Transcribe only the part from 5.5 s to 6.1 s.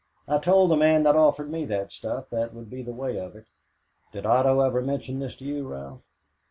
Ralph?"